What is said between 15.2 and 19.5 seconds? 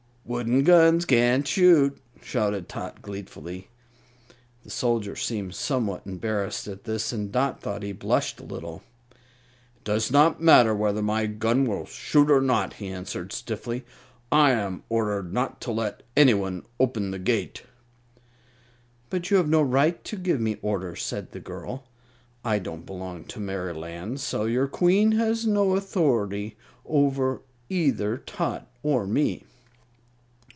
not to let anyone open the gate." "But you have